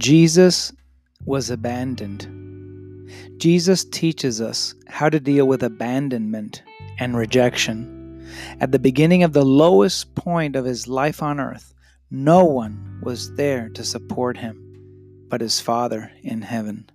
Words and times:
Jesus 0.00 0.72
was 1.26 1.50
abandoned. 1.50 2.26
Jesus 3.36 3.84
teaches 3.84 4.40
us 4.40 4.74
how 4.86 5.10
to 5.10 5.20
deal 5.20 5.46
with 5.46 5.62
abandonment 5.62 6.62
and 6.98 7.14
rejection. 7.14 8.26
At 8.60 8.72
the 8.72 8.78
beginning 8.78 9.24
of 9.24 9.34
the 9.34 9.44
lowest 9.44 10.14
point 10.14 10.56
of 10.56 10.64
his 10.64 10.88
life 10.88 11.22
on 11.22 11.38
earth, 11.38 11.74
no 12.10 12.46
one 12.46 13.02
was 13.02 13.34
there 13.34 13.68
to 13.68 13.84
support 13.84 14.38
him 14.38 14.70
but 15.28 15.42
his 15.42 15.60
Father 15.60 16.10
in 16.22 16.40
heaven. 16.40 16.88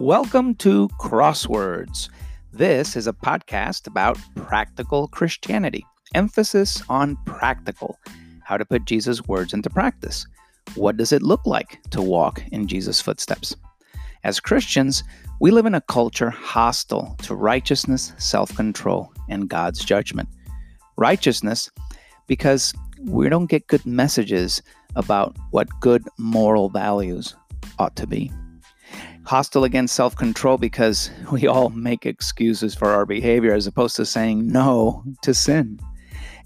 Welcome 0.00 0.54
to 0.58 0.88
Crosswords. 1.00 2.08
This 2.52 2.94
is 2.94 3.08
a 3.08 3.12
podcast 3.12 3.88
about 3.88 4.16
practical 4.36 5.08
Christianity, 5.08 5.84
emphasis 6.14 6.80
on 6.88 7.16
practical, 7.26 7.98
how 8.44 8.56
to 8.56 8.64
put 8.64 8.84
Jesus' 8.84 9.26
words 9.26 9.52
into 9.52 9.68
practice. 9.68 10.24
What 10.76 10.96
does 10.96 11.10
it 11.10 11.20
look 11.20 11.44
like 11.44 11.82
to 11.90 12.00
walk 12.00 12.44
in 12.52 12.68
Jesus' 12.68 13.00
footsteps? 13.00 13.56
As 14.22 14.38
Christians, 14.38 15.02
we 15.40 15.50
live 15.50 15.66
in 15.66 15.74
a 15.74 15.80
culture 15.80 16.30
hostile 16.30 17.16
to 17.22 17.34
righteousness, 17.34 18.12
self 18.18 18.54
control, 18.54 19.12
and 19.28 19.48
God's 19.48 19.84
judgment. 19.84 20.28
Righteousness, 20.96 21.72
because 22.28 22.72
we 23.02 23.28
don't 23.28 23.50
get 23.50 23.66
good 23.66 23.84
messages 23.84 24.62
about 24.94 25.36
what 25.50 25.68
good 25.80 26.08
moral 26.18 26.68
values 26.68 27.34
ought 27.80 27.96
to 27.96 28.06
be 28.06 28.30
hostile 29.28 29.64
against 29.64 29.94
self 29.94 30.16
control 30.16 30.56
because 30.56 31.10
we 31.32 31.46
all 31.46 31.68
make 31.68 32.06
excuses 32.06 32.74
for 32.74 32.88
our 32.88 33.04
behavior 33.04 33.52
as 33.52 33.66
opposed 33.66 33.94
to 33.96 34.06
saying 34.06 34.46
no 34.48 35.04
to 35.22 35.34
sin. 35.34 35.78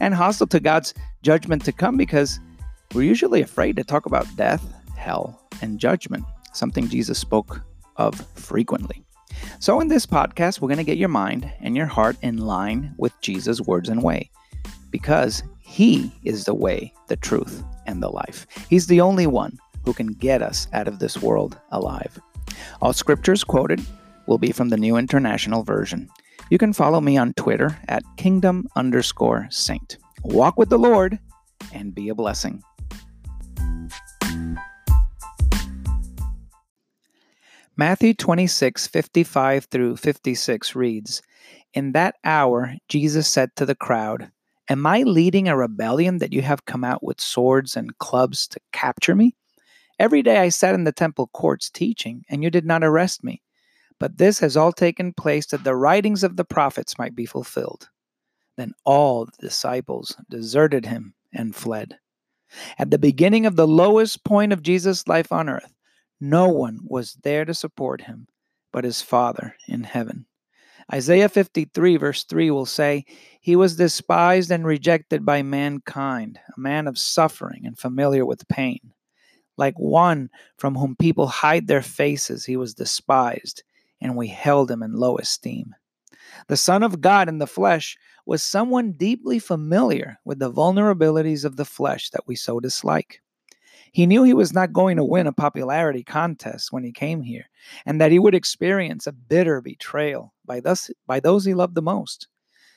And 0.00 0.12
hostile 0.14 0.48
to 0.48 0.58
God's 0.58 0.92
judgment 1.22 1.64
to 1.64 1.72
come 1.72 1.96
because 1.96 2.40
we're 2.92 3.02
usually 3.02 3.40
afraid 3.40 3.76
to 3.76 3.84
talk 3.84 4.06
about 4.06 4.26
death, 4.36 4.64
hell, 4.96 5.40
and 5.62 5.78
judgment, 5.78 6.24
something 6.52 6.88
Jesus 6.88 7.18
spoke 7.18 7.60
of 7.96 8.14
frequently. 8.34 9.04
So, 9.60 9.80
in 9.80 9.86
this 9.86 10.04
podcast, 10.04 10.60
we're 10.60 10.68
going 10.68 10.78
to 10.78 10.84
get 10.84 10.98
your 10.98 11.08
mind 11.08 11.50
and 11.60 11.76
your 11.76 11.86
heart 11.86 12.16
in 12.20 12.38
line 12.38 12.94
with 12.98 13.12
Jesus' 13.20 13.60
words 13.60 13.88
and 13.88 14.02
way 14.02 14.28
because 14.90 15.44
He 15.60 16.12
is 16.24 16.44
the 16.44 16.54
way, 16.54 16.92
the 17.06 17.16
truth, 17.16 17.62
and 17.86 18.02
the 18.02 18.10
life. 18.10 18.46
He's 18.68 18.88
the 18.88 19.00
only 19.00 19.28
one 19.28 19.56
who 19.84 19.94
can 19.94 20.08
get 20.08 20.42
us 20.42 20.66
out 20.72 20.88
of 20.88 20.98
this 20.98 21.22
world 21.22 21.58
alive. 21.70 22.20
All 22.80 22.92
scriptures 22.92 23.44
quoted 23.44 23.80
will 24.26 24.38
be 24.38 24.52
from 24.52 24.68
the 24.68 24.76
New 24.76 24.96
International 24.96 25.62
Version. 25.62 26.08
You 26.50 26.58
can 26.58 26.72
follow 26.72 27.00
me 27.00 27.16
on 27.16 27.32
Twitter 27.34 27.78
at 27.88 28.02
kingdom 28.16 28.68
underscore 28.76 29.46
saint. 29.50 29.98
Walk 30.24 30.58
with 30.58 30.68
the 30.68 30.78
Lord 30.78 31.18
and 31.72 31.94
be 31.94 32.08
a 32.08 32.14
blessing. 32.14 32.62
Matthew 37.76 38.12
26, 38.12 38.86
55 38.86 39.64
through 39.64 39.96
56 39.96 40.74
reads 40.74 41.22
In 41.72 41.92
that 41.92 42.16
hour, 42.22 42.74
Jesus 42.88 43.26
said 43.26 43.50
to 43.56 43.64
the 43.64 43.74
crowd, 43.74 44.30
Am 44.68 44.86
I 44.86 45.02
leading 45.02 45.48
a 45.48 45.56
rebellion 45.56 46.18
that 46.18 46.32
you 46.32 46.42
have 46.42 46.66
come 46.66 46.84
out 46.84 47.02
with 47.02 47.20
swords 47.20 47.76
and 47.76 47.96
clubs 47.98 48.46
to 48.48 48.60
capture 48.72 49.14
me? 49.14 49.34
Every 50.02 50.20
day 50.20 50.38
I 50.38 50.48
sat 50.48 50.74
in 50.74 50.82
the 50.82 50.90
temple 50.90 51.28
courts 51.28 51.70
teaching, 51.70 52.24
and 52.28 52.42
you 52.42 52.50
did 52.50 52.66
not 52.66 52.82
arrest 52.82 53.22
me. 53.22 53.40
But 54.00 54.18
this 54.18 54.40
has 54.40 54.56
all 54.56 54.72
taken 54.72 55.12
place 55.12 55.46
that 55.46 55.62
the 55.62 55.76
writings 55.76 56.24
of 56.24 56.34
the 56.34 56.44
prophets 56.44 56.98
might 56.98 57.14
be 57.14 57.24
fulfilled. 57.24 57.88
Then 58.56 58.72
all 58.84 59.26
the 59.26 59.30
disciples 59.40 60.16
deserted 60.28 60.86
him 60.86 61.14
and 61.32 61.54
fled. 61.54 62.00
At 62.80 62.90
the 62.90 62.98
beginning 62.98 63.46
of 63.46 63.54
the 63.54 63.68
lowest 63.68 64.24
point 64.24 64.52
of 64.52 64.64
Jesus' 64.64 65.06
life 65.06 65.30
on 65.30 65.48
earth, 65.48 65.72
no 66.20 66.48
one 66.48 66.80
was 66.82 67.14
there 67.22 67.44
to 67.44 67.54
support 67.54 68.00
him 68.00 68.26
but 68.72 68.82
his 68.82 69.02
Father 69.02 69.54
in 69.68 69.84
heaven. 69.84 70.26
Isaiah 70.92 71.28
53, 71.28 71.96
verse 71.96 72.24
3 72.24 72.50
will 72.50 72.66
say, 72.66 73.04
He 73.40 73.54
was 73.54 73.76
despised 73.76 74.50
and 74.50 74.66
rejected 74.66 75.24
by 75.24 75.44
mankind, 75.44 76.40
a 76.56 76.58
man 76.58 76.88
of 76.88 76.98
suffering 76.98 77.62
and 77.66 77.78
familiar 77.78 78.26
with 78.26 78.48
pain. 78.48 78.94
Like 79.56 79.78
one 79.78 80.30
from 80.56 80.74
whom 80.74 80.96
people 80.96 81.26
hide 81.26 81.66
their 81.66 81.82
faces, 81.82 82.44
he 82.44 82.56
was 82.56 82.74
despised, 82.74 83.62
and 84.00 84.16
we 84.16 84.28
held 84.28 84.70
him 84.70 84.82
in 84.82 84.94
low 84.94 85.16
esteem. 85.18 85.74
The 86.48 86.56
Son 86.56 86.82
of 86.82 87.00
God 87.00 87.28
in 87.28 87.38
the 87.38 87.46
flesh 87.46 87.96
was 88.24 88.42
someone 88.42 88.92
deeply 88.92 89.38
familiar 89.38 90.18
with 90.24 90.38
the 90.38 90.52
vulnerabilities 90.52 91.44
of 91.44 91.56
the 91.56 91.64
flesh 91.64 92.10
that 92.10 92.26
we 92.26 92.36
so 92.36 92.60
dislike. 92.60 93.20
He 93.92 94.06
knew 94.06 94.22
he 94.22 94.32
was 94.32 94.54
not 94.54 94.72
going 94.72 94.96
to 94.96 95.04
win 95.04 95.26
a 95.26 95.32
popularity 95.32 96.02
contest 96.02 96.72
when 96.72 96.82
he 96.82 96.92
came 96.92 97.20
here, 97.20 97.44
and 97.84 98.00
that 98.00 98.10
he 98.10 98.18
would 98.18 98.34
experience 98.34 99.06
a 99.06 99.12
bitter 99.12 99.60
betrayal 99.60 100.32
by, 100.46 100.60
thus, 100.60 100.90
by 101.06 101.20
those 101.20 101.44
he 101.44 101.52
loved 101.52 101.74
the 101.74 101.82
most. 101.82 102.26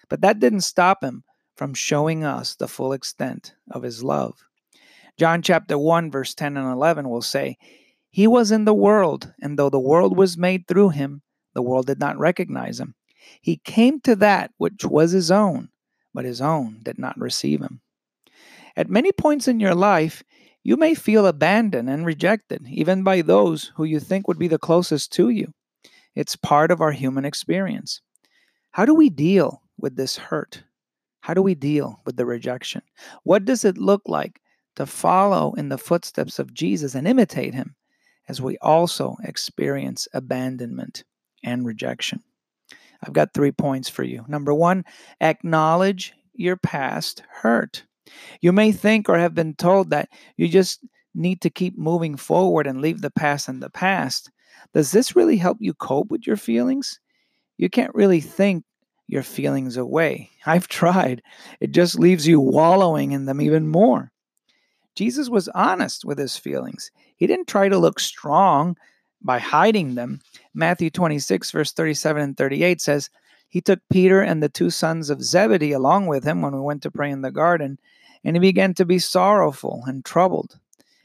But 0.09 0.21
that 0.21 0.39
didn't 0.39 0.61
stop 0.61 1.01
him 1.01 1.23
from 1.55 1.73
showing 1.73 2.25
us 2.25 2.55
the 2.55 2.67
full 2.67 2.91
extent 2.91 3.55
of 3.71 3.81
his 3.81 4.03
love. 4.03 4.44
John 5.17 5.41
chapter 5.41 5.77
1, 5.77 6.11
verse 6.11 6.33
10 6.33 6.57
and 6.57 6.71
11 6.71 7.09
will 7.09 7.21
say, 7.21 7.57
He 8.09 8.27
was 8.27 8.51
in 8.51 8.65
the 8.65 8.73
world, 8.73 9.33
and 9.41 9.57
though 9.57 9.69
the 9.69 9.79
world 9.79 10.17
was 10.17 10.37
made 10.37 10.67
through 10.67 10.89
him, 10.89 11.21
the 11.53 11.61
world 11.61 11.87
did 11.87 11.99
not 11.99 12.17
recognize 12.17 12.79
him. 12.79 12.95
He 13.41 13.57
came 13.63 14.01
to 14.01 14.15
that 14.17 14.51
which 14.57 14.83
was 14.83 15.11
his 15.11 15.31
own, 15.31 15.69
but 16.13 16.25
his 16.25 16.41
own 16.41 16.79
did 16.83 16.99
not 16.99 17.17
receive 17.17 17.61
him. 17.61 17.81
At 18.75 18.89
many 18.89 19.13
points 19.13 19.47
in 19.47 19.61
your 19.61 19.73
life, 19.73 20.21
you 20.63 20.75
may 20.75 20.95
feel 20.95 21.25
abandoned 21.25 21.89
and 21.89 22.05
rejected, 22.05 22.65
even 22.67 23.03
by 23.03 23.21
those 23.21 23.71
who 23.75 23.85
you 23.85 23.99
think 23.99 24.27
would 24.27 24.39
be 24.39 24.49
the 24.49 24.57
closest 24.57 25.13
to 25.13 25.29
you. 25.29 25.53
It's 26.13 26.35
part 26.35 26.71
of 26.71 26.81
our 26.81 26.91
human 26.91 27.23
experience. 27.23 28.01
How 28.71 28.85
do 28.85 28.93
we 28.93 29.09
deal 29.09 29.61
with 29.77 29.95
this 29.95 30.17
hurt? 30.17 30.63
How 31.21 31.33
do 31.33 31.41
we 31.41 31.55
deal 31.55 32.01
with 32.05 32.17
the 32.17 32.25
rejection? 32.25 32.81
What 33.23 33.45
does 33.45 33.63
it 33.63 33.77
look 33.77 34.01
like 34.05 34.41
to 34.75 34.85
follow 34.85 35.53
in 35.53 35.69
the 35.69 35.77
footsteps 35.77 36.39
of 36.39 36.53
Jesus 36.53 36.95
and 36.95 37.07
imitate 37.07 37.53
him 37.53 37.75
as 38.27 38.41
we 38.41 38.57
also 38.59 39.15
experience 39.23 40.07
abandonment 40.13 41.03
and 41.43 41.65
rejection. 41.65 42.21
I've 43.03 43.13
got 43.13 43.33
three 43.33 43.51
points 43.51 43.89
for 43.89 44.03
you. 44.03 44.25
Number 44.27 44.53
one, 44.53 44.83
acknowledge 45.21 46.13
your 46.33 46.57
past 46.57 47.23
hurt. 47.29 47.83
You 48.41 48.51
may 48.51 48.71
think 48.71 49.09
or 49.09 49.17
have 49.17 49.35
been 49.35 49.55
told 49.55 49.89
that 49.91 50.09
you 50.37 50.47
just 50.47 50.81
need 51.13 51.41
to 51.41 51.49
keep 51.49 51.77
moving 51.77 52.17
forward 52.17 52.67
and 52.67 52.81
leave 52.81 53.01
the 53.01 53.11
past 53.11 53.47
in 53.47 53.59
the 53.59 53.69
past. 53.69 54.29
Does 54.73 54.91
this 54.91 55.15
really 55.15 55.37
help 55.37 55.57
you 55.59 55.73
cope 55.73 56.11
with 56.11 56.27
your 56.27 56.37
feelings? 56.37 56.99
You 57.57 57.69
can't 57.69 57.95
really 57.95 58.21
think 58.21 58.63
your 59.07 59.23
feelings 59.23 59.77
away. 59.77 60.31
I've 60.45 60.67
tried. 60.67 61.21
It 61.59 61.71
just 61.71 61.99
leaves 61.99 62.27
you 62.27 62.39
wallowing 62.39 63.11
in 63.11 63.25
them 63.25 63.41
even 63.41 63.67
more. 63.67 64.11
Jesus 64.95 65.29
was 65.29 65.49
honest 65.49 66.05
with 66.05 66.17
his 66.17 66.37
feelings. 66.37 66.89
He 67.17 67.27
didn't 67.27 67.47
try 67.47 67.69
to 67.69 67.77
look 67.77 67.99
strong 67.99 68.77
by 69.21 69.39
hiding 69.39 69.95
them. 69.95 70.21
Matthew 70.53 70.89
26, 70.89 71.51
verse 71.51 71.73
37 71.73 72.21
and 72.21 72.37
38 72.37 72.79
says, 72.79 73.09
He 73.49 73.61
took 73.61 73.79
Peter 73.91 74.21
and 74.21 74.41
the 74.41 74.49
two 74.49 74.69
sons 74.69 75.09
of 75.09 75.23
Zebedee 75.23 75.73
along 75.73 76.07
with 76.07 76.23
him 76.23 76.41
when 76.41 76.53
we 76.53 76.61
went 76.61 76.81
to 76.83 76.91
pray 76.91 77.11
in 77.11 77.21
the 77.21 77.31
garden, 77.31 77.79
and 78.23 78.35
he 78.35 78.39
began 78.39 78.73
to 78.75 78.85
be 78.85 78.99
sorrowful 78.99 79.83
and 79.85 80.05
troubled. 80.05 80.59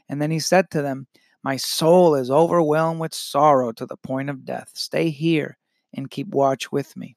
And 0.07 0.21
then 0.21 0.31
he 0.31 0.39
said 0.39 0.69
to 0.71 0.81
them, 0.81 1.07
My 1.43 1.57
soul 1.57 2.15
is 2.15 2.31
overwhelmed 2.31 2.99
with 2.99 3.13
sorrow 3.13 3.71
to 3.73 3.85
the 3.85 3.97
point 3.97 4.29
of 4.29 4.45
death. 4.45 4.71
Stay 4.73 5.09
here 5.09 5.57
and 5.93 6.09
keep 6.09 6.27
watch 6.27 6.71
with 6.71 6.95
me. 6.95 7.15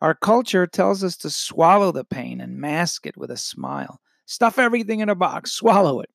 Our 0.00 0.14
culture 0.14 0.66
tells 0.66 1.04
us 1.04 1.16
to 1.18 1.30
swallow 1.30 1.92
the 1.92 2.04
pain 2.04 2.40
and 2.40 2.58
mask 2.58 3.06
it 3.06 3.16
with 3.16 3.30
a 3.30 3.36
smile. 3.36 4.00
Stuff 4.32 4.58
everything 4.58 5.00
in 5.00 5.10
a 5.10 5.14
box, 5.14 5.52
swallow 5.52 6.00
it. 6.00 6.08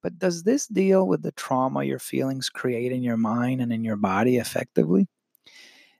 But 0.00 0.16
does 0.16 0.44
this 0.44 0.68
deal 0.68 1.08
with 1.08 1.22
the 1.22 1.32
trauma 1.32 1.82
your 1.82 1.98
feelings 1.98 2.48
create 2.48 2.92
in 2.92 3.02
your 3.02 3.16
mind 3.16 3.60
and 3.60 3.72
in 3.72 3.82
your 3.82 3.96
body 3.96 4.36
effectively? 4.36 5.08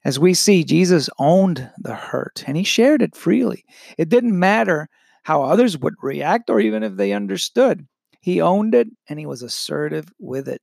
As 0.05 0.21
we 0.21 0.35
see, 0.35 0.63
Jesus 0.63 1.11
owned 1.19 1.69
the 1.77 1.97
hurt 1.97 2.45
and 2.47 2.57
he 2.57 2.63
shared 2.63 3.03
it 3.03 3.17
freely. 3.17 3.65
It 3.99 4.09
didn't 4.09 4.39
matter 4.39 4.89
how 5.25 5.43
others 5.43 5.77
would 5.77 5.97
react 6.01 6.49
or 6.49 6.61
even 6.61 6.85
if 6.85 6.95
they 6.95 7.13
understood. 7.13 7.85
He 8.21 8.41
owned 8.41 8.77
it 8.77 8.87
and 9.09 9.19
he 9.19 9.27
was 9.27 9.43
assertive 9.43 10.07
with 10.21 10.47
it. 10.47 10.63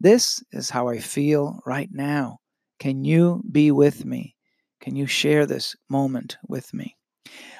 This 0.00 0.42
is 0.50 0.70
how 0.70 0.88
I 0.88 0.98
feel 0.98 1.60
right 1.64 1.90
now. 1.92 2.40
Can 2.80 3.04
you 3.04 3.44
be 3.52 3.70
with 3.70 4.04
me? 4.04 4.34
Can 4.80 4.96
you 4.96 5.06
share 5.06 5.46
this 5.46 5.76
moment 5.88 6.36
with 6.48 6.74
me? 6.74 6.95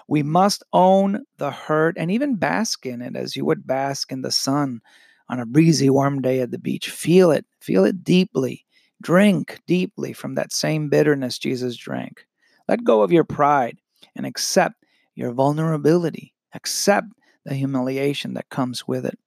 We 0.08 0.23
must 0.23 0.62
own 0.73 1.25
the 1.38 1.50
hurt 1.50 1.97
and 1.99 2.11
even 2.11 2.37
bask 2.37 2.87
in 2.87 3.03
it 3.03 3.17
as 3.17 3.35
you 3.37 3.44
would 3.44 3.67
bask 3.67 4.12
in 4.12 4.23
the 4.23 4.31
sun 4.31 4.81
on 5.29 5.41
a 5.41 5.47
breezy, 5.47 5.91
warm 5.91 6.23
day 6.23 6.41
at 6.41 6.50
the 6.50 6.58
beach. 6.58 6.91
Feel 6.91 7.31
it, 7.31 7.44
feel 7.61 7.85
it 7.85 8.05
deeply. 8.05 8.64
Drink 9.03 9.61
deeply 9.67 10.12
from 10.12 10.35
that 10.37 10.53
same 10.53 10.88
bitterness 10.88 11.38
Jesus 11.38 11.76
drank. 11.76 12.25
Let 12.69 12.85
go 12.85 13.03
of 13.03 13.12
your 13.12 13.25
pride 13.25 13.79
and 14.14 14.25
accept 14.25 14.76
your 15.14 15.32
vulnerability. 15.32 16.35
Accept 16.55 17.09
the 17.44 17.55
humiliation 17.55 18.35
that 18.35 18.49
comes 18.49 18.87
with 18.87 19.05
it. 19.05 19.19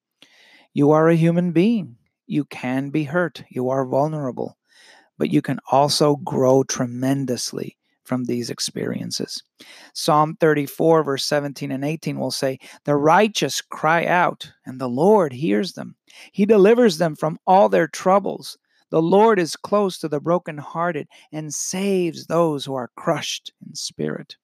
You 0.74 0.92
are 0.92 1.10
a 1.10 1.16
human 1.16 1.52
being. 1.52 1.98
You 2.28 2.46
can 2.46 2.90
be 2.90 3.04
hurt. 3.04 3.44
You 3.50 3.70
are 3.70 3.86
vulnerable. 3.86 4.58
But 5.18 5.32
you 5.32 5.42
can 5.42 5.60
also 5.72 6.16
grow 6.18 6.64
tremendously 6.64 7.78
from 8.10 8.26
these 8.26 8.50
experiences. 8.50 9.44
Psalm 9.94 10.36
34, 10.40 11.04
verse 11.04 11.24
17 11.26 11.72
and 11.72 11.86
18 11.86 12.20
will 12.20 12.32
say, 12.32 12.58
The 12.84 12.96
righteous 12.96 13.62
cry 13.62 14.06
out, 14.06 14.52
and 14.66 14.82
the 14.82 14.90
Lord 14.90 15.32
hears 15.32 15.74
them. 15.74 15.96
He 16.32 16.48
delivers 16.48 16.98
them 16.98 17.16
from 17.16 17.38
all 17.46 17.70
their 17.70 17.88
troubles. 17.88 18.58
The 18.90 19.02
Lord 19.02 19.38
is 19.38 19.56
close 19.56 20.00
to 20.00 20.08
the 20.08 20.20
brokenhearted 20.20 21.08
and 21.32 21.54
saves 21.54 22.26
those 22.26 22.66
who 22.66 22.74
are 22.74 22.90
crushed 22.96 23.54
in 23.66 23.76
spirit. 23.76 24.36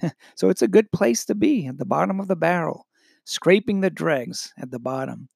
so 0.34 0.48
it's 0.48 0.62
a 0.62 0.68
good 0.68 0.90
place 0.90 1.26
to 1.26 1.34
be 1.34 1.66
at 1.66 1.76
the 1.76 1.84
bottom 1.84 2.18
of 2.18 2.28
the 2.28 2.34
barrel, 2.34 2.86
scraping 3.24 3.82
the 3.82 3.90
dregs 3.90 4.54
at 4.58 4.70
the 4.70 4.78
bottom. 4.78 5.28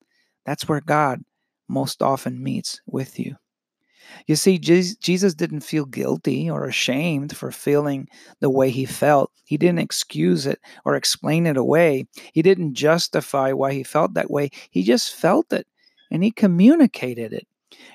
That's 0.47 0.67
where 0.67 0.81
God 0.81 1.23
most 1.69 2.01
often 2.01 2.43
meets 2.43 2.81
with 2.87 3.21
you. 3.21 3.37
You 4.27 4.37
see, 4.37 4.59
Jesus 4.59 5.35
didn't 5.35 5.61
feel 5.61 5.85
guilty 5.85 6.51
or 6.51 6.65
ashamed 6.65 7.37
for 7.37 7.51
feeling 7.51 8.09
the 8.41 8.51
way 8.51 8.71
he 8.71 8.85
felt. 8.85 9.31
He 9.45 9.57
didn't 9.57 9.81
excuse 9.81 10.47
it 10.47 10.61
or 10.85 10.97
explain 10.97 11.47
it 11.47 11.57
away. 11.57 12.07
He 12.33 12.43
didn't 12.43 12.75
justify 12.75 13.53
why 13.53 13.73
he 13.73 13.83
felt 13.83 14.15
that 14.15 14.31
way. 14.31 14.51
He 14.71 14.83
just 14.83 15.15
felt 15.15 15.53
it 15.53 15.67
and 16.11 16.23
he 16.25 16.31
communicated 16.31 17.33
it. 17.33 17.47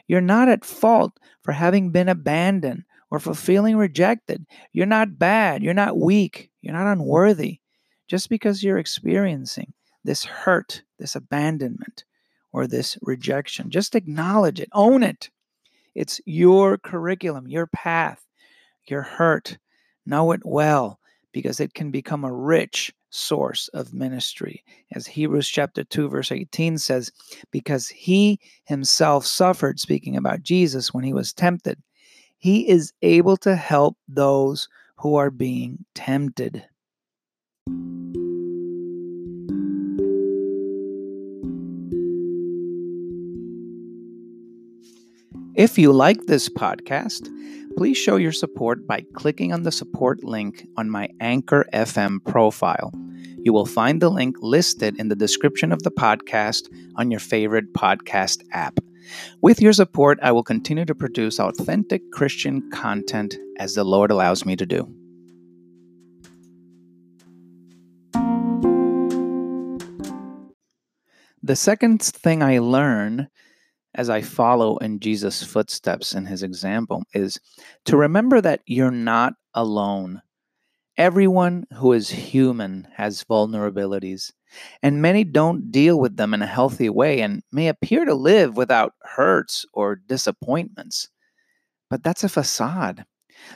You're 0.08 0.22
not 0.22 0.50
at 0.50 0.66
fault 0.66 1.14
for 1.42 1.54
having 1.54 1.92
been 1.92 2.10
abandoned 2.10 2.84
or 3.10 3.20
for 3.20 3.34
feeling 3.34 3.78
rejected. 3.78 4.46
You're 4.72 4.86
not 4.86 5.20
bad. 5.20 5.64
You're 5.64 5.74
not 5.74 5.98
weak. 5.98 6.50
You're 6.62 6.74
not 6.74 6.92
unworthy. 6.92 7.60
Just 8.08 8.30
because 8.30 8.64
you're 8.64 8.78
experiencing 8.78 9.74
this 10.04 10.26
hurt, 10.26 10.84
this 11.00 11.16
abandonment, 11.16 12.04
or 12.54 12.68
this 12.68 12.98
rejection, 13.02 13.70
just 13.70 13.96
acknowledge 13.96 14.60
it, 14.60 14.70
own 14.74 15.04
it. 15.04 15.30
It's 15.96 16.22
your 16.26 16.78
curriculum, 16.78 17.48
your 17.48 17.68
path, 17.68 18.26
your 18.86 19.02
hurt. 19.02 19.58
Know 20.06 20.32
it 20.32 20.42
well 20.44 21.00
because 21.32 21.60
it 21.60 21.74
can 21.74 21.92
become 21.92 22.24
a 22.24 22.34
rich 22.34 22.94
source 23.10 23.68
of 23.70 23.94
ministry. 23.94 24.64
As 24.94 25.06
Hebrews 25.06 25.48
chapter 25.48 25.84
2 25.84 26.10
verse 26.10 26.32
18 26.32 26.78
says, 26.78 27.12
because 27.52 27.88
he 27.88 28.40
himself 28.66 29.26
suffered 29.26 29.80
speaking 29.80 30.16
about 30.16 30.44
Jesus 30.44 30.94
when 30.94 31.04
he 31.04 31.14
was 31.14 31.34
tempted, 31.34 31.82
he 32.38 32.68
is 32.68 32.94
able 33.02 33.38
to 33.38 33.56
help 33.56 33.98
those 34.08 34.68
who 34.96 35.16
are 35.16 35.32
being 35.32 35.86
tempted. 35.94 36.66
If 45.56 45.78
you 45.78 45.92
like 45.92 46.28
this 46.28 46.48
podcast, 46.48 47.28
please 47.76 47.98
show 47.98 48.16
your 48.16 48.32
support 48.32 48.88
by 48.88 49.04
clicking 49.16 49.52
on 49.52 49.64
the 49.64 49.72
support 49.72 50.24
link 50.24 50.66
on 50.78 50.90
my 50.90 51.10
Anchor 51.20 51.66
FM 51.74 52.24
profile. 52.26 52.94
You 53.44 53.52
will 53.52 53.66
find 53.66 54.02
the 54.02 54.10
link 54.10 54.38
listed 54.40 54.98
in 54.98 55.10
the 55.10 55.16
description 55.16 55.74
of 55.74 55.84
the 55.84 55.92
podcast 55.92 56.70
on 56.96 57.12
your 57.12 57.20
favorite 57.20 57.74
podcast 57.74 58.44
app. 58.54 58.80
With 59.42 59.62
your 59.62 59.74
support, 59.74 60.20
I 60.22 60.32
will 60.32 60.44
continue 60.44 60.86
to 60.86 60.96
produce 60.96 61.38
authentic 61.38 62.02
Christian 62.14 62.70
content 62.72 63.36
as 63.60 63.76
the 63.76 63.84
Lord 63.84 64.10
allows 64.10 64.46
me 64.46 64.56
to 64.56 64.66
do. 64.66 64.88
The 71.44 71.58
second 71.58 72.02
thing 72.02 72.42
I 72.42 72.60
learn 72.60 73.28
as 73.94 74.10
I 74.10 74.22
follow 74.22 74.78
in 74.78 75.00
Jesus' 75.00 75.44
footsteps 75.44 76.14
and 76.14 76.28
his 76.28 76.44
example 76.44 77.04
is 77.14 77.40
to 77.86 77.98
remember 77.98 78.42
that 78.42 78.62
you're 78.66 78.92
not 78.92 79.34
alone. 79.54 80.22
Everyone 80.98 81.66
who 81.74 81.94
is 81.94 82.10
human 82.10 82.88
has 82.96 83.24
vulnerabilities, 83.24 84.32
and 84.84 85.02
many 85.02 85.24
don't 85.24 85.72
deal 85.72 86.00
with 86.00 86.18
them 86.18 86.34
in 86.34 86.42
a 86.42 86.48
healthy 86.48 86.90
way 86.90 87.22
and 87.22 87.42
may 87.52 87.68
appear 87.68 88.06
to 88.06 88.14
live 88.14 88.58
without 88.58 88.94
hurts 89.02 89.66
or 89.74 89.96
disappointments. 89.96 91.10
But 91.90 92.04
that's 92.04 92.24
a 92.24 92.30
facade. 92.30 93.06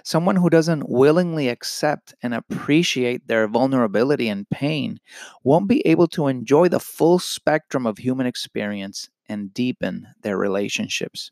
Someone 0.03 0.37
who 0.37 0.49
doesn't 0.49 0.89
willingly 0.89 1.47
accept 1.49 2.15
and 2.23 2.33
appreciate 2.33 3.27
their 3.27 3.47
vulnerability 3.47 4.27
and 4.27 4.49
pain 4.49 4.99
won't 5.43 5.67
be 5.67 5.85
able 5.85 6.07
to 6.07 6.27
enjoy 6.27 6.69
the 6.69 6.79
full 6.79 7.19
spectrum 7.19 7.85
of 7.85 7.99
human 7.99 8.25
experience 8.25 9.09
and 9.27 9.53
deepen 9.53 10.07
their 10.21 10.37
relationships. 10.37 11.31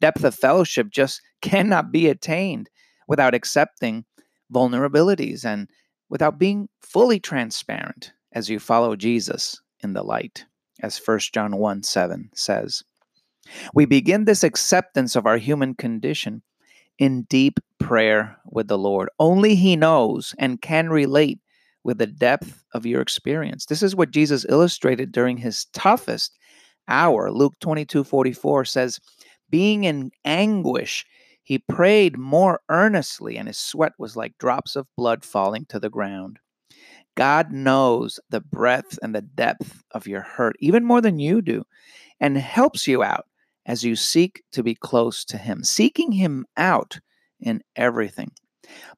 Depth 0.00 0.24
of 0.24 0.34
fellowship 0.34 0.90
just 0.90 1.20
cannot 1.42 1.92
be 1.92 2.08
attained 2.08 2.68
without 3.08 3.34
accepting 3.34 4.04
vulnerabilities 4.52 5.44
and 5.44 5.68
without 6.08 6.38
being 6.38 6.68
fully 6.80 7.20
transparent 7.20 8.12
as 8.32 8.48
you 8.48 8.58
follow 8.58 8.96
Jesus 8.96 9.60
in 9.82 9.92
the 9.92 10.02
light, 10.02 10.44
as 10.82 10.98
1 10.98 11.18
John 11.32 11.56
1 11.56 11.82
7 11.82 12.30
says. 12.34 12.82
We 13.74 13.84
begin 13.84 14.24
this 14.24 14.44
acceptance 14.44 15.16
of 15.16 15.26
our 15.26 15.38
human 15.38 15.74
condition 15.74 16.42
in 16.98 17.22
deep 17.22 17.58
prayer 17.78 18.36
with 18.44 18.68
the 18.68 18.78
Lord. 18.78 19.08
Only 19.18 19.54
He 19.54 19.74
knows 19.74 20.34
and 20.38 20.60
can 20.60 20.90
relate 20.90 21.40
with 21.82 21.98
the 21.98 22.06
depth 22.06 22.62
of 22.74 22.86
your 22.86 23.00
experience. 23.00 23.66
This 23.66 23.82
is 23.82 23.96
what 23.96 24.10
Jesus 24.10 24.44
illustrated 24.48 25.10
during 25.10 25.38
His 25.38 25.64
toughest 25.66 26.36
hour. 26.88 27.30
Luke 27.30 27.54
22 27.60 28.04
44 28.04 28.64
says, 28.64 29.00
Being 29.48 29.84
in 29.84 30.10
anguish, 30.24 31.04
he 31.42 31.58
prayed 31.58 32.18
more 32.18 32.60
earnestly, 32.68 33.36
and 33.36 33.48
his 33.48 33.58
sweat 33.58 33.92
was 33.98 34.16
like 34.16 34.38
drops 34.38 34.76
of 34.76 34.86
blood 34.96 35.24
falling 35.24 35.66
to 35.66 35.80
the 35.80 35.90
ground. 35.90 36.38
God 37.16 37.52
knows 37.52 38.20
the 38.30 38.40
breadth 38.40 38.98
and 39.02 39.14
the 39.14 39.22
depth 39.22 39.82
of 39.90 40.06
your 40.06 40.22
hurt, 40.22 40.56
even 40.60 40.84
more 40.84 41.00
than 41.00 41.18
you 41.18 41.42
do, 41.42 41.64
and 42.20 42.36
helps 42.38 42.86
you 42.86 43.02
out 43.02 43.26
as 43.66 43.84
you 43.84 43.96
seek 43.96 44.42
to 44.52 44.62
be 44.62 44.74
close 44.74 45.24
to 45.26 45.36
Him, 45.36 45.64
seeking 45.64 46.12
Him 46.12 46.46
out 46.56 46.98
in 47.40 47.62
everything. 47.76 48.30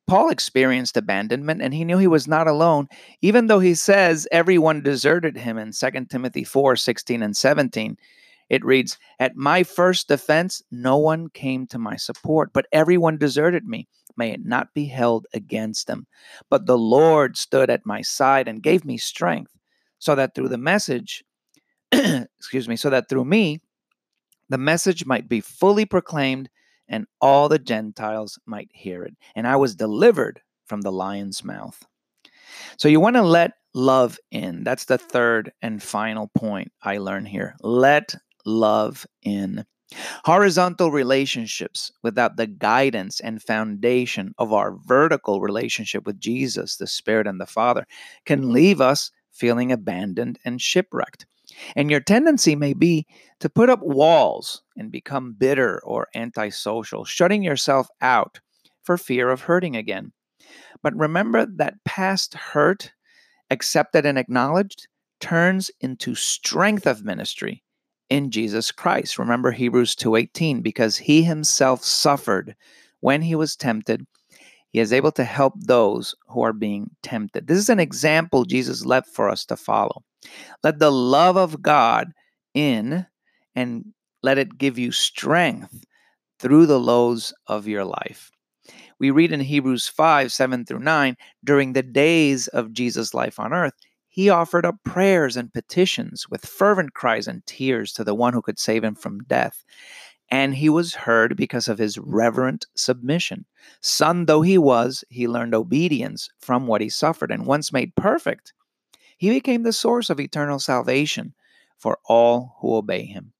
Paul 0.06 0.30
experienced 0.30 0.96
abandonment 0.96 1.62
and 1.62 1.72
he 1.72 1.84
knew 1.84 1.98
he 1.98 2.06
was 2.06 2.26
not 2.26 2.48
alone, 2.48 2.88
even 3.20 3.46
though 3.46 3.60
he 3.60 3.74
says 3.74 4.26
everyone 4.32 4.82
deserted 4.82 5.36
him 5.36 5.58
in 5.58 5.72
2 5.72 5.90
Timothy 6.10 6.44
4 6.44 6.76
16 6.76 7.22
and 7.22 7.36
17. 7.36 7.96
It 8.50 8.64
reads, 8.64 8.98
At 9.18 9.36
my 9.36 9.62
first 9.62 10.08
defense, 10.08 10.62
no 10.70 10.98
one 10.98 11.30
came 11.30 11.66
to 11.68 11.78
my 11.78 11.96
support, 11.96 12.52
but 12.52 12.66
everyone 12.72 13.16
deserted 13.16 13.64
me. 13.64 13.88
May 14.16 14.30
it 14.32 14.44
not 14.44 14.74
be 14.74 14.84
held 14.86 15.26
against 15.32 15.86
them. 15.86 16.06
But 16.50 16.66
the 16.66 16.76
Lord 16.76 17.38
stood 17.38 17.70
at 17.70 17.86
my 17.86 18.02
side 18.02 18.48
and 18.48 18.62
gave 18.62 18.84
me 18.84 18.98
strength, 18.98 19.56
so 19.98 20.14
that 20.16 20.34
through 20.34 20.48
the 20.48 20.58
message, 20.58 21.24
excuse 21.92 22.68
me, 22.68 22.76
so 22.76 22.90
that 22.90 23.08
through 23.08 23.24
me, 23.24 23.60
the 24.50 24.58
message 24.58 25.06
might 25.06 25.30
be 25.30 25.40
fully 25.40 25.86
proclaimed 25.86 26.50
and 26.88 27.06
all 27.20 27.48
the 27.48 27.58
Gentiles 27.58 28.38
might 28.46 28.70
hear 28.72 29.02
it. 29.02 29.14
And 29.34 29.46
I 29.46 29.56
was 29.56 29.74
delivered 29.74 30.40
from 30.66 30.82
the 30.82 30.92
lion's 30.92 31.44
mouth. 31.44 31.82
So 32.76 32.88
you 32.88 33.00
want 33.00 33.16
to 33.16 33.22
let 33.22 33.52
love 33.74 34.18
in. 34.30 34.64
That's 34.64 34.84
the 34.84 34.98
third 34.98 35.52
and 35.62 35.82
final 35.82 36.30
point 36.36 36.72
I 36.82 36.98
learned 36.98 37.28
here. 37.28 37.56
Let 37.62 38.14
love 38.44 39.06
in. 39.22 39.64
Horizontal 40.24 40.90
relationships 40.90 41.92
without 42.02 42.36
the 42.36 42.46
guidance 42.46 43.20
and 43.20 43.42
foundation 43.42 44.34
of 44.38 44.52
our 44.52 44.76
vertical 44.86 45.40
relationship 45.40 46.06
with 46.06 46.18
Jesus, 46.18 46.76
the 46.76 46.86
Spirit, 46.86 47.26
and 47.26 47.40
the 47.40 47.46
Father 47.46 47.86
can 48.24 48.52
leave 48.52 48.80
us 48.80 49.10
feeling 49.32 49.72
abandoned 49.72 50.38
and 50.44 50.60
shipwrecked. 50.60 51.26
And 51.76 51.90
your 51.90 52.00
tendency 52.00 52.56
may 52.56 52.72
be 52.72 53.06
to 53.40 53.48
put 53.48 53.68
up 53.68 53.80
walls 53.82 54.62
and 54.76 54.90
become 54.90 55.34
bitter 55.34 55.82
or 55.84 56.08
antisocial, 56.14 57.04
shutting 57.04 57.42
yourself 57.42 57.88
out 58.00 58.40
for 58.82 58.96
fear 58.96 59.30
of 59.30 59.42
hurting 59.42 59.76
again. 59.76 60.12
But 60.82 60.96
remember 60.96 61.46
that 61.46 61.84
past 61.84 62.34
hurt, 62.34 62.92
accepted 63.50 64.06
and 64.06 64.18
acknowledged, 64.18 64.88
turns 65.20 65.70
into 65.80 66.14
strength 66.14 66.86
of 66.86 67.04
ministry 67.04 67.62
in 68.10 68.30
Jesus 68.30 68.72
Christ. 68.72 69.18
Remember 69.18 69.52
Hebrews 69.52 69.94
2:18 69.94 70.62
because 70.62 70.96
he 70.96 71.22
himself 71.22 71.84
suffered 71.84 72.56
when 73.00 73.22
he 73.22 73.34
was 73.34 73.56
tempted, 73.56 74.06
he 74.72 74.80
is 74.80 74.92
able 74.92 75.12
to 75.12 75.24
help 75.24 75.54
those 75.58 76.14
who 76.28 76.42
are 76.42 76.54
being 76.54 76.90
tempted. 77.02 77.46
This 77.46 77.58
is 77.58 77.68
an 77.68 77.80
example 77.80 78.44
Jesus 78.44 78.84
left 78.84 79.08
for 79.08 79.28
us 79.28 79.44
to 79.46 79.56
follow. 79.56 80.02
Let 80.64 80.78
the 80.78 80.90
love 80.90 81.36
of 81.36 81.62
God 81.62 82.12
in 82.54 83.06
and 83.54 83.84
let 84.22 84.38
it 84.38 84.58
give 84.58 84.78
you 84.78 84.90
strength 84.90 85.84
through 86.38 86.66
the 86.66 86.80
lows 86.80 87.34
of 87.46 87.68
your 87.68 87.84
life. 87.84 88.30
We 88.98 89.10
read 89.10 89.32
in 89.32 89.40
Hebrews 89.40 89.88
5 89.88 90.32
7 90.32 90.64
through 90.64 90.78
9, 90.78 91.16
during 91.44 91.72
the 91.72 91.82
days 91.82 92.48
of 92.48 92.72
Jesus' 92.72 93.14
life 93.14 93.38
on 93.38 93.52
earth, 93.52 93.74
he 94.08 94.28
offered 94.28 94.64
up 94.64 94.76
prayers 94.84 95.36
and 95.36 95.52
petitions 95.52 96.28
with 96.28 96.46
fervent 96.46 96.94
cries 96.94 97.26
and 97.26 97.44
tears 97.46 97.92
to 97.92 98.04
the 98.04 98.14
one 98.14 98.32
who 98.32 98.42
could 98.42 98.58
save 98.58 98.84
him 98.84 98.94
from 98.94 99.24
death. 99.24 99.64
And 100.32 100.54
he 100.54 100.70
was 100.70 100.94
heard 100.94 101.36
because 101.36 101.68
of 101.68 101.76
his 101.76 101.98
reverent 101.98 102.64
submission. 102.74 103.44
Son 103.82 104.24
though 104.24 104.40
he 104.40 104.56
was, 104.56 105.04
he 105.10 105.28
learned 105.28 105.54
obedience 105.54 106.30
from 106.40 106.66
what 106.66 106.80
he 106.80 106.88
suffered. 106.88 107.30
And 107.30 107.44
once 107.44 107.70
made 107.70 107.94
perfect, 107.96 108.54
he 109.18 109.28
became 109.28 109.62
the 109.62 109.74
source 109.74 110.08
of 110.08 110.18
eternal 110.18 110.58
salvation 110.58 111.34
for 111.76 111.98
all 112.06 112.56
who 112.60 112.74
obey 112.76 113.04
him. 113.04 113.34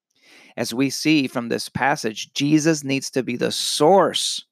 As 0.54 0.74
we 0.74 0.90
see 0.90 1.28
from 1.28 1.48
this 1.48 1.70
passage, 1.70 2.34
Jesus 2.34 2.84
needs 2.84 3.08
to 3.12 3.22
be 3.22 3.36
the 3.36 3.52
source 3.52 4.44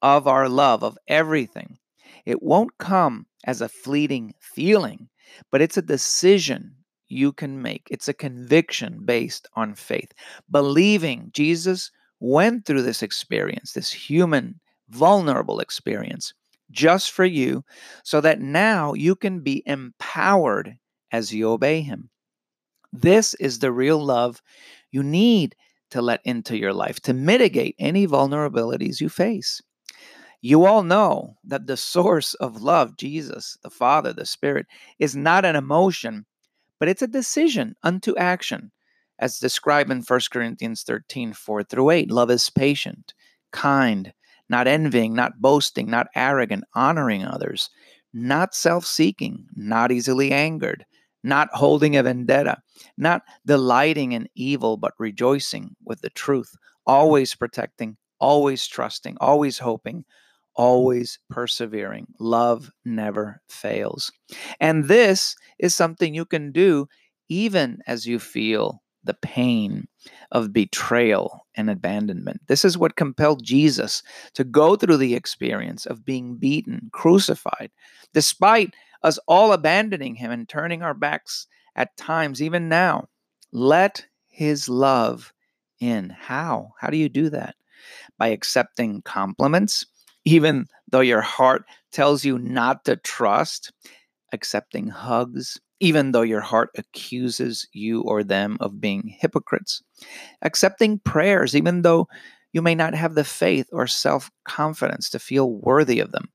of 0.00 0.26
our 0.26 0.48
love, 0.48 0.82
of 0.82 0.96
everything. 1.06 1.76
It 2.24 2.42
won't 2.42 2.78
come 2.78 3.26
as 3.44 3.60
a 3.60 3.68
fleeting 3.68 4.32
feeling, 4.40 5.10
but 5.52 5.60
it's 5.60 5.76
a 5.76 5.82
decision 5.82 6.75
you 7.08 7.32
can 7.32 7.62
make. 7.62 7.86
It's 7.90 8.08
a 8.08 8.14
conviction 8.14 9.04
based 9.04 9.48
on 9.54 9.74
faith. 9.74 10.12
Believing 10.50 11.30
Jesus 11.32 11.90
went 12.20 12.64
through 12.64 12.82
this 12.82 13.02
experience, 13.02 13.72
this 13.72 13.92
human, 13.92 14.58
vulnerable 14.88 15.60
experience, 15.60 16.34
just 16.70 17.12
for 17.12 17.24
you, 17.24 17.64
so 18.02 18.20
that 18.20 18.40
now 18.40 18.94
you 18.94 19.14
can 19.14 19.40
be 19.40 19.62
empowered 19.66 20.76
as 21.12 21.32
you 21.32 21.48
obey 21.48 21.80
Him. 21.80 22.10
This 22.92 23.34
is 23.34 23.58
the 23.58 23.72
real 23.72 23.98
love 23.98 24.42
you 24.90 25.02
need 25.02 25.54
to 25.90 26.02
let 26.02 26.20
into 26.24 26.56
your 26.56 26.72
life 26.72 27.00
to 27.00 27.12
mitigate 27.12 27.76
any 27.78 28.06
vulnerabilities 28.06 29.00
you 29.00 29.08
face. 29.08 29.60
You 30.40 30.64
all 30.64 30.82
know 30.82 31.36
that 31.44 31.66
the 31.66 31.76
source 31.76 32.34
of 32.34 32.62
love, 32.62 32.96
Jesus, 32.96 33.56
the 33.62 33.70
Father, 33.70 34.12
the 34.12 34.26
Spirit, 34.26 34.66
is 34.98 35.16
not 35.16 35.44
an 35.44 35.56
emotion, 35.56 36.26
but 36.78 36.88
it's 36.88 37.02
a 37.02 37.06
decision 37.06 37.74
unto 37.82 38.16
action, 38.16 38.72
as 39.18 39.38
described 39.38 39.90
in 39.90 40.02
1 40.02 40.20
Corinthians 40.30 40.82
13 40.82 41.32
4 41.32 41.62
through 41.64 41.90
8. 41.90 42.10
Love 42.10 42.30
is 42.30 42.50
patient, 42.50 43.14
kind, 43.52 44.12
not 44.48 44.66
envying, 44.66 45.14
not 45.14 45.40
boasting, 45.40 45.90
not 45.90 46.08
arrogant, 46.14 46.64
honoring 46.74 47.24
others, 47.24 47.70
not 48.12 48.54
self 48.54 48.84
seeking, 48.86 49.46
not 49.54 49.92
easily 49.92 50.32
angered, 50.32 50.84
not 51.22 51.48
holding 51.52 51.96
a 51.96 52.02
vendetta, 52.02 52.58
not 52.96 53.22
delighting 53.44 54.12
in 54.12 54.28
evil, 54.34 54.76
but 54.76 54.94
rejoicing 54.98 55.74
with 55.84 56.00
the 56.00 56.10
truth, 56.10 56.54
always 56.86 57.34
protecting, 57.34 57.96
always 58.20 58.66
trusting, 58.66 59.16
always 59.20 59.58
hoping 59.58 60.04
always 60.56 61.18
persevering. 61.30 62.06
Love 62.18 62.70
never 62.84 63.40
fails. 63.48 64.10
And 64.60 64.84
this 64.84 65.36
is 65.58 65.74
something 65.74 66.14
you 66.14 66.24
can 66.24 66.52
do 66.52 66.88
even 67.28 67.78
as 67.86 68.06
you 68.06 68.18
feel 68.18 68.82
the 69.04 69.14
pain 69.14 69.86
of 70.32 70.52
betrayal 70.52 71.46
and 71.54 71.70
abandonment. 71.70 72.40
This 72.48 72.64
is 72.64 72.76
what 72.76 72.96
compelled 72.96 73.44
Jesus 73.44 74.02
to 74.34 74.44
go 74.44 74.76
through 74.76 74.96
the 74.96 75.14
experience 75.14 75.86
of 75.86 76.04
being 76.04 76.36
beaten, 76.36 76.90
crucified, 76.92 77.70
despite 78.12 78.74
us 79.02 79.18
all 79.28 79.52
abandoning 79.52 80.16
him 80.16 80.30
and 80.30 80.48
turning 80.48 80.82
our 80.82 80.94
backs 80.94 81.46
at 81.76 81.96
times, 81.96 82.42
even 82.42 82.68
now. 82.68 83.08
Let 83.52 84.06
his 84.28 84.68
love 84.68 85.32
in. 85.80 86.10
How? 86.10 86.72
How 86.80 86.88
do 86.90 86.96
you 86.96 87.08
do 87.08 87.30
that? 87.30 87.54
By 88.18 88.28
accepting 88.28 89.02
compliments 89.02 89.86
even 90.26 90.66
though 90.90 91.00
your 91.00 91.22
heart 91.22 91.64
tells 91.92 92.24
you 92.24 92.38
not 92.38 92.84
to 92.84 92.96
trust, 92.96 93.72
accepting 94.32 94.88
hugs, 94.88 95.58
even 95.80 96.12
though 96.12 96.22
your 96.22 96.40
heart 96.40 96.70
accuses 96.76 97.66
you 97.72 98.02
or 98.02 98.24
them 98.24 98.58
of 98.60 98.80
being 98.80 99.14
hypocrites, 99.20 99.82
accepting 100.42 100.98
prayers, 100.98 101.54
even 101.54 101.82
though 101.82 102.08
you 102.52 102.60
may 102.60 102.74
not 102.74 102.94
have 102.94 103.14
the 103.14 103.24
faith 103.24 103.68
or 103.72 103.86
self 103.86 104.30
confidence 104.44 105.08
to 105.10 105.18
feel 105.18 105.50
worthy 105.50 106.00
of 106.00 106.12
them 106.12 106.28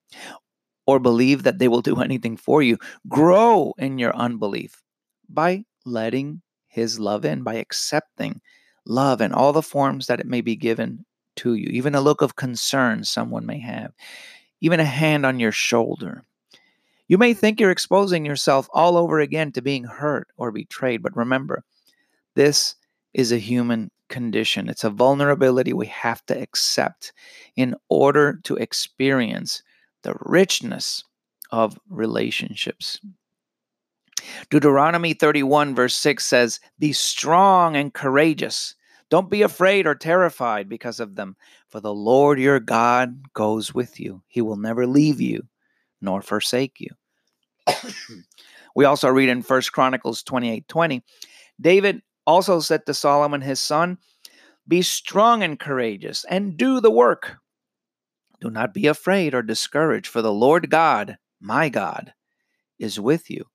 or 0.87 0.99
believe 0.99 1.43
that 1.43 1.59
they 1.59 1.67
will 1.67 1.81
do 1.81 2.01
anything 2.01 2.37
for 2.37 2.61
you. 2.63 2.77
Grow 3.09 3.73
in 3.77 3.99
your 3.99 4.15
unbelief 4.15 4.81
by 5.27 5.65
letting 5.85 6.41
His 6.69 6.97
love 6.97 7.25
in, 7.25 7.43
by 7.43 7.55
accepting 7.55 8.39
love 8.85 9.19
in 9.19 9.33
all 9.33 9.51
the 9.51 9.61
forms 9.61 10.07
that 10.07 10.19
it 10.19 10.25
may 10.25 10.41
be 10.41 10.55
given 10.55 11.05
to 11.37 11.55
you, 11.55 11.67
even 11.71 11.95
a 11.95 12.01
look 12.01 12.21
of 12.21 12.35
concern 12.35 13.03
someone 13.03 13.45
may 13.45 13.59
have, 13.59 13.93
even 14.59 14.79
a 14.79 14.85
hand 14.85 15.25
on 15.25 15.39
your 15.39 15.51
shoulder. 15.51 16.23
You 17.07 17.17
may 17.17 17.33
think 17.33 17.59
you're 17.59 17.71
exposing 17.71 18.25
yourself 18.25 18.69
all 18.73 18.97
over 18.97 19.19
again 19.19 19.51
to 19.53 19.61
being 19.61 19.83
hurt 19.83 20.29
or 20.37 20.51
betrayed, 20.51 21.03
but 21.03 21.15
remember, 21.15 21.63
this 22.35 22.75
is 23.13 23.31
a 23.31 23.37
human 23.37 23.91
condition. 24.07 24.69
It's 24.69 24.83
a 24.83 24.89
vulnerability 24.89 25.73
we 25.73 25.87
have 25.87 26.25
to 26.27 26.39
accept 26.39 27.13
in 27.55 27.75
order 27.89 28.39
to 28.43 28.55
experience 28.55 29.63
the 30.03 30.15
richness 30.21 31.03
of 31.51 31.77
relationships. 31.89 32.99
Deuteronomy 34.49 35.13
31, 35.13 35.75
verse 35.75 35.95
6 35.95 36.25
says, 36.25 36.59
Be 36.79 36.93
strong 36.93 37.75
and 37.75 37.93
courageous. 37.93 38.75
Don't 39.11 39.29
be 39.29 39.41
afraid 39.41 39.85
or 39.85 39.93
terrified 39.93 40.69
because 40.69 41.01
of 41.01 41.15
them, 41.15 41.35
for 41.67 41.81
the 41.81 41.93
Lord 41.93 42.39
your 42.39 42.61
God 42.61 43.33
goes 43.33 43.73
with 43.73 43.99
you. 43.99 44.23
He 44.29 44.41
will 44.41 44.55
never 44.55 44.87
leave 44.87 45.19
you 45.19 45.43
nor 45.99 46.21
forsake 46.21 46.79
you. 46.79 46.89
we 48.75 48.85
also 48.85 49.09
read 49.09 49.27
in 49.27 49.41
1 49.41 49.61
Chronicles 49.73 50.23
28 50.23 50.65
20, 50.65 51.03
David 51.59 52.01
also 52.25 52.61
said 52.61 52.85
to 52.85 52.93
Solomon 52.93 53.41
his 53.41 53.59
son, 53.59 53.97
Be 54.65 54.81
strong 54.81 55.43
and 55.43 55.59
courageous, 55.59 56.23
and 56.29 56.55
do 56.55 56.79
the 56.79 56.89
work. 56.89 57.35
Do 58.39 58.49
not 58.49 58.73
be 58.73 58.87
afraid 58.87 59.33
or 59.33 59.43
discouraged, 59.43 60.07
for 60.07 60.21
the 60.21 60.31
Lord 60.31 60.69
God, 60.69 61.17
my 61.41 61.67
God, 61.67 62.13
is 62.79 62.97
with 62.97 63.29
you. 63.29 63.45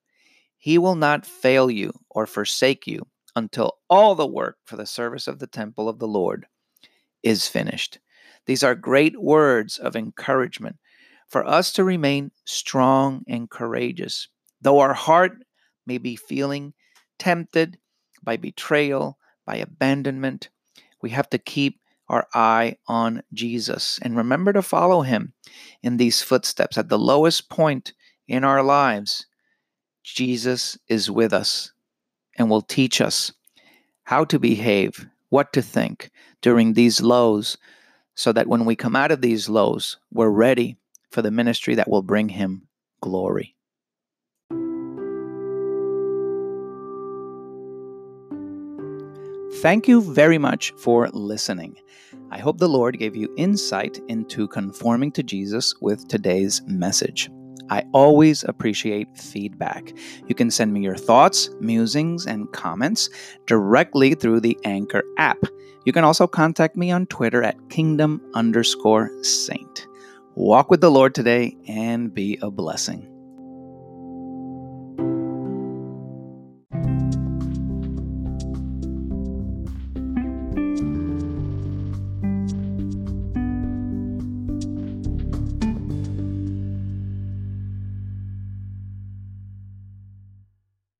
He 0.58 0.76
will 0.76 0.96
not 0.96 1.24
fail 1.24 1.70
you 1.70 1.92
or 2.10 2.26
forsake 2.26 2.86
you 2.86 3.06
until 3.36 3.74
all 3.88 4.14
the 4.14 4.26
work 4.26 4.56
for 4.64 4.76
the 4.76 4.86
service 4.86 5.28
of 5.28 5.38
the 5.38 5.46
temple 5.46 5.88
of 5.88 5.98
the 5.98 6.08
Lord 6.08 6.46
is 7.22 7.46
finished. 7.46 7.98
These 8.46 8.64
are 8.64 8.74
great 8.74 9.20
words 9.20 9.78
of 9.78 9.94
encouragement 9.94 10.76
for 11.28 11.46
us 11.46 11.72
to 11.74 11.84
remain 11.84 12.30
strong 12.46 13.22
and 13.28 13.50
courageous. 13.50 14.28
Though 14.62 14.78
our 14.78 14.94
heart 14.94 15.44
may 15.86 15.98
be 15.98 16.16
feeling 16.16 16.72
tempted 17.18 17.78
by 18.22 18.38
betrayal, 18.38 19.18
by 19.44 19.56
abandonment, 19.56 20.48
we 21.02 21.10
have 21.10 21.28
to 21.30 21.38
keep 21.38 21.80
our 22.08 22.26
eye 22.34 22.76
on 22.88 23.22
Jesus 23.34 23.98
and 24.02 24.16
remember 24.16 24.52
to 24.52 24.62
follow 24.62 25.02
him 25.02 25.34
in 25.82 25.96
these 25.96 26.22
footsteps. 26.22 26.78
At 26.78 26.88
the 26.88 26.98
lowest 26.98 27.50
point 27.50 27.92
in 28.28 28.44
our 28.44 28.62
lives, 28.62 29.26
Jesus 30.04 30.78
is 30.88 31.10
with 31.10 31.32
us 31.32 31.72
and 32.36 32.50
will 32.50 32.62
teach 32.62 33.00
us 33.00 33.32
how 34.04 34.24
to 34.24 34.38
behave, 34.38 35.06
what 35.30 35.52
to 35.52 35.62
think 35.62 36.10
during 36.42 36.72
these 36.72 37.00
lows, 37.00 37.56
so 38.14 38.32
that 38.32 38.46
when 38.46 38.64
we 38.64 38.76
come 38.76 38.96
out 38.96 39.10
of 39.10 39.20
these 39.20 39.48
lows, 39.48 39.98
we're 40.12 40.30
ready 40.30 40.76
for 41.10 41.22
the 41.22 41.30
ministry 41.30 41.74
that 41.74 41.88
will 41.88 42.02
bring 42.02 42.28
Him 42.28 42.68
glory. 43.00 43.56
Thank 49.60 49.88
you 49.88 50.02
very 50.02 50.38
much 50.38 50.72
for 50.76 51.08
listening. 51.08 51.76
I 52.30 52.38
hope 52.38 52.58
the 52.58 52.68
Lord 52.68 52.98
gave 52.98 53.16
you 53.16 53.32
insight 53.36 53.98
into 54.08 54.46
conforming 54.48 55.12
to 55.12 55.22
Jesus 55.22 55.74
with 55.80 56.06
today's 56.08 56.60
message. 56.66 57.30
I 57.70 57.84
always 57.92 58.44
appreciate 58.44 59.16
feedback. 59.16 59.92
You 60.26 60.34
can 60.34 60.50
send 60.50 60.72
me 60.72 60.80
your 60.80 60.96
thoughts, 60.96 61.50
musings, 61.60 62.26
and 62.26 62.50
comments 62.52 63.08
directly 63.46 64.14
through 64.14 64.40
the 64.40 64.58
Anchor 64.64 65.02
app. 65.18 65.38
You 65.84 65.92
can 65.92 66.04
also 66.04 66.26
contact 66.26 66.76
me 66.76 66.90
on 66.90 67.06
Twitter 67.06 67.42
at 67.42 67.70
kingdom 67.70 68.20
underscore 68.34 69.10
saint. 69.22 69.86
Walk 70.34 70.70
with 70.70 70.80
the 70.80 70.90
Lord 70.90 71.14
today 71.14 71.56
and 71.66 72.12
be 72.12 72.38
a 72.42 72.50
blessing. 72.50 73.15